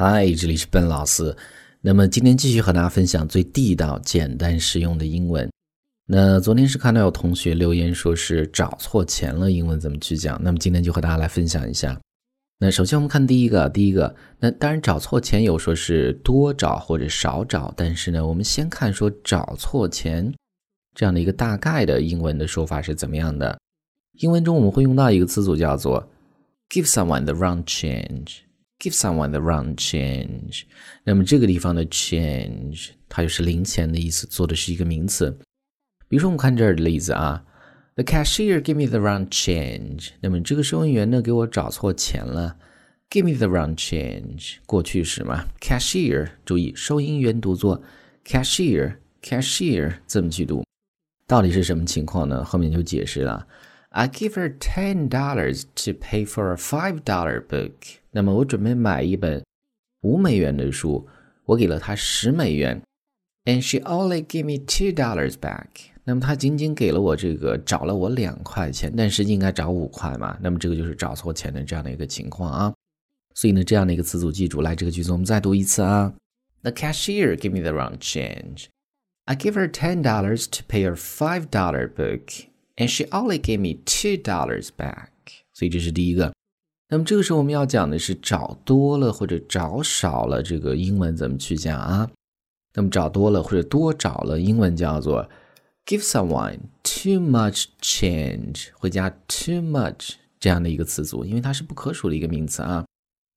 [0.00, 1.36] 嗨，这里是笨老师。
[1.80, 5.50] 那么今天继续和大家分享最地道、简单、实用的英文。
[6.06, 10.40] 那昨天是看到有同学留言说是找错钱了，英文怎么去讲？
[10.40, 12.00] 那么今天就和大家来分享一下。
[12.60, 20.32] 那首先我们看第一个，第一个，那当然找错钱有说是多找或者少找，但是呢，我们先看说找错钱
[20.94, 23.58] 这样的一个大概的英文的说法是怎么样的。
[24.20, 26.08] 英文中我们会用到一个词组叫做
[26.68, 28.42] give someone the wrong change
[28.80, 30.62] Give someone the wrong change。
[31.04, 35.38] 那么这个地方的 change 它就是零钱的意思，做的是一个名词。
[36.08, 37.44] 比如说我们看这儿的例子啊。
[37.96, 40.10] The cashier gave me the wrong change。
[40.20, 42.56] 那么这个收银员呢，给我找错钱了。
[43.10, 45.48] Give me the wrong change，过去式嘛。
[45.60, 47.82] Cashier，注意收银员读作
[48.24, 50.64] cashier，cashier 这么去读，
[51.26, 52.44] 到底是什么情况呢？
[52.44, 53.44] 后面就解释了。
[53.90, 57.72] I give her ten dollars to pay for a five dollar book。
[58.10, 59.42] 那么我准备买一本
[60.02, 61.08] 五美元的书，
[61.46, 62.82] 我给了她十美元。
[63.44, 65.66] And she only gave me two dollars back。
[66.04, 70.38] 那么她仅仅给了我这个找了我两块钱，但实际应该找五块嘛？
[70.40, 72.74] 那么这个就是找错钱的这样的一个情况啊。
[73.34, 76.12] 所以呢，这样的一个词组记住，来这个句子我们再读一次啊。
[76.62, 78.66] The cashier gave me the wrong change.
[79.24, 82.47] I give her ten dollars to pay her five dollar book,
[82.78, 85.10] and she only gave me two dollars back.
[85.52, 86.32] 所以这是第一个。
[86.88, 92.08] 那么这个时候我们要讲的是找多了或者找少了，这个英文怎么去讲啊？
[92.72, 95.28] 那么找多了或者多找了，英文叫做。
[95.84, 102.84] Give someone too much change 会加 too much 这样的一个词组，因为它是不可数的一个名词啊。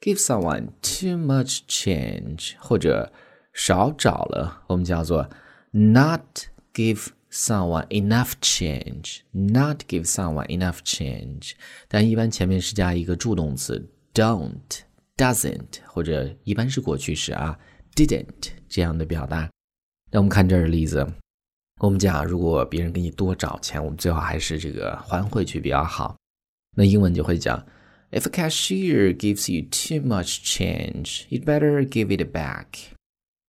[0.00, 3.12] Give someone too much change 或者
[3.54, 5.30] 少找了，我们叫做
[5.70, 6.22] not
[6.74, 11.53] give someone enough change。Not give someone enough change，
[11.87, 17.57] 但一般前面是加一个助动词 don't、doesn't 或者一般是过去式啊
[17.95, 19.49] didn't 这样的表达。
[20.11, 21.07] 那我们看这儿的例子。
[21.79, 26.15] 我们讲，如果别人给你多找钱，我们最好还是这个还回去比较好。
[26.75, 27.63] 那英文就会讲，
[28.09, 32.65] If a cashier gives you too much change, you'd better give it back.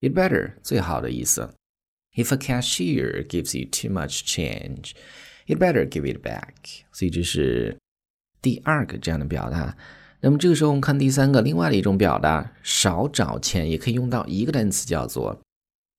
[0.00, 1.54] You'd better 最好的意思。
[2.14, 4.92] If a cashier gives you too much change,
[5.46, 6.84] you'd better give it back.
[6.92, 7.76] 所以这是
[8.40, 9.76] 第二个这样的表达。
[10.20, 15.40] 那么这个时候我们看第三个，另外的一种表达，少找钱也可以用到一个单词叫做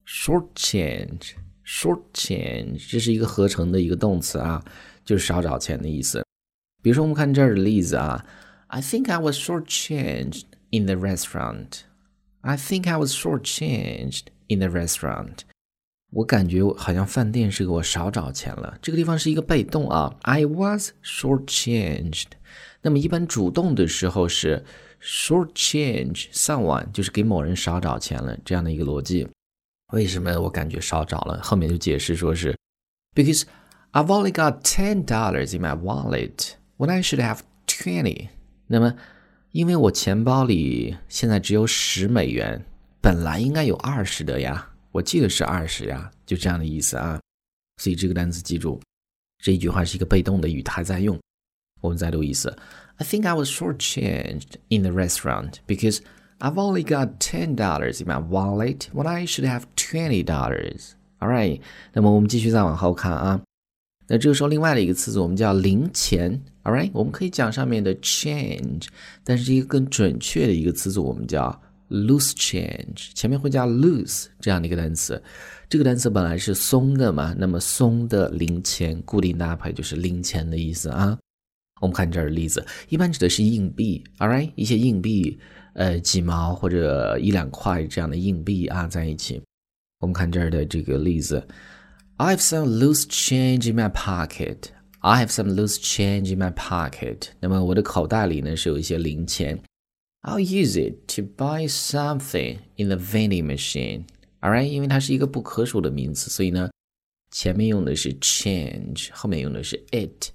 [0.06, 4.63] short change。Short change，这是一个合成的一个动词啊，
[5.03, 6.23] 就是少找钱的意思。
[6.81, 8.25] 比如说，我们看这儿的例子啊，
[8.68, 11.81] I think I was short changed in the restaurant.
[12.40, 15.40] I think I was short changed in the restaurant.
[16.12, 18.77] 我感觉好像饭店是给我少找钱了。
[18.83, 22.27] 这个地方是一个被动啊，I was short changed。
[22.83, 24.62] 那么一般主动的时候是
[25.00, 29.27] short change someone，就是给某人少找钱了这样的一个逻辑。
[29.93, 31.41] 为什么我感觉少找了？
[31.43, 32.55] 后面就解释说是
[33.15, 33.44] ，because
[33.93, 38.29] I've only got ten dollars in my wallet when I should have twenty。
[38.67, 38.94] 那么，
[39.53, 42.65] 因为我钱包里现在只有十美元，
[43.00, 47.19] 本来应该有二十的呀，我记得是二十呀，就这样的意思啊。
[47.81, 48.79] 所以这个单词记住，
[49.44, 51.18] 这一句话是一个被动的语态在用。
[51.81, 52.50] 我们再读一次，
[52.95, 56.00] I think I was shortchanged in the restaurant because
[56.40, 60.94] I've only got ten dollars in my wallet when I should have twenty dollars.
[61.19, 61.62] All right，
[61.94, 63.41] 那么我们继续再往后看啊。
[64.07, 66.41] 那这个时候，另外的一个词组我们叫零钱。
[66.63, 68.88] All right，我们可以讲上面的 change，
[69.23, 71.62] 但是一个更准确的一个词组我们叫
[71.92, 75.22] loose change，前面会加 loose 这样的一个单词。
[75.69, 81.19] 这个单词本来是松的嘛，那么松的零钱固定搭配就是零钱的意思啊。
[81.81, 84.02] 我们看这儿的例子，一般指的是硬币。
[84.19, 85.38] All right，一些硬币。
[85.75, 89.41] 呃，几毛或者一两块这样的硬币啊，在一起。
[90.00, 91.42] 我们看这儿的这个例子
[92.19, 94.64] ：I have some loose change in my pocket.
[94.98, 97.28] I have some loose change in my pocket.
[97.41, 99.58] 那么我的口袋里呢是有一些零钱。
[100.25, 104.05] I'll use it to buy something in the vending machine.
[104.41, 106.70] All right，因为它是一个不可数的名词，所以呢，
[107.32, 110.31] 前面用的是 change，后面用的是 it。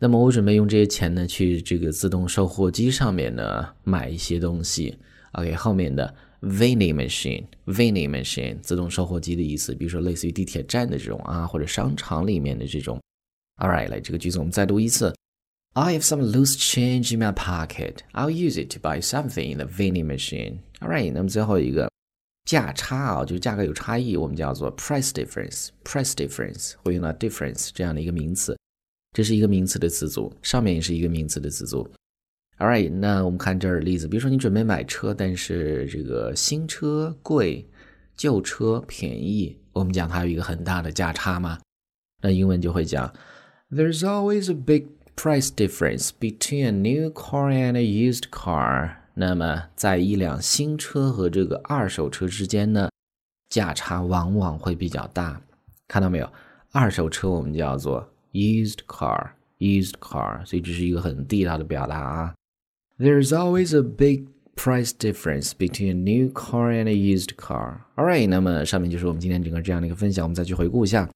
[0.00, 4.98] 那么我准备用这些钱呢，去这个自动售货机上面呢买一些东西。
[5.32, 6.12] OK，后面的
[6.42, 13.00] vending machine，vending machine 自动售货机的意思，比如说类似于地铁站的这种啊，或者商场里面的这种。
[13.58, 15.14] All right，来这个句子我们再读一次。
[15.74, 17.98] I have some loose change in my pocket.
[18.12, 20.58] I'll use it to buy something in the vending machine.
[20.80, 21.90] All right，那么最后一个
[22.44, 25.68] 价差啊，就是价格有差异，我们叫做 price difference。
[25.84, 28.56] price difference 会用到 difference 这样的一个名词。
[29.16, 31.88] 这是一个名词的词组，上面也是一个名词的词组。
[32.58, 37.64] All right，那我们看这儿的例子，比如说你准备买车，但是这个新车贵，
[38.16, 41.58] 旧车便宜，我们讲它有一个很大的价差嘛。
[42.20, 43.12] 那英文就会讲
[43.70, 44.86] ，There's always a big
[45.17, 48.95] price difference between a new car and a used car。
[49.15, 52.89] 那么在一辆新车和这个二手车之间呢，
[53.49, 55.41] 价差往往会比较大。
[55.87, 56.29] 看到没有？
[56.71, 62.33] 二手车我们叫做 used car，used car，所以这是一个很地道的表达啊。
[62.97, 64.25] There's always a big
[64.55, 67.81] price difference between a new car and a used car.
[67.95, 71.07] Alright，那么上面就是我们今天整个这样的一个分享，我们再去回顾一下。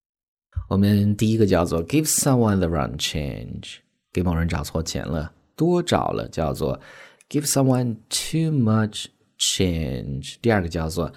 [0.69, 3.77] 我们第一个叫做 give someone the wrong change，
[4.12, 6.78] 给某人找错钱了，多找了，叫做
[7.28, 9.06] give someone too much
[9.38, 10.34] change。
[10.40, 11.12] 第二个叫做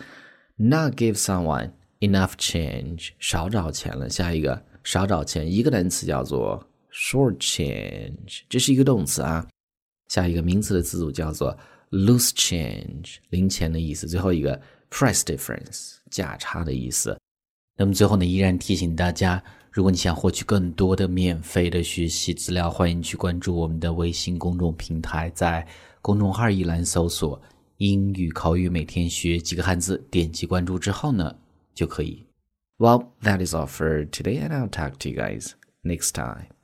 [0.55, 4.09] not give someone enough change，少找钱了。
[4.09, 9.45] 下一个少找钱，一个单词叫做 short change，这是一个动词啊。
[10.07, 11.57] 下一个名词的词组叫做
[11.89, 14.07] loose change，零钱的意思。
[14.07, 17.17] 最后一个 price difference，价差的意思。
[17.77, 25.67] 那么最后呢，依然提醒大家，如果你想获取更多的免费的学习资料，欢迎去关注我们的微信公众平台，在
[26.01, 27.41] 公众号一栏搜索
[27.77, 31.35] “英语口语每天学几个汉字”，点击关注之后呢，
[31.73, 32.25] 就可以。
[32.77, 35.51] Well, that is all for today, and I'll talk to you guys
[35.83, 36.54] next time.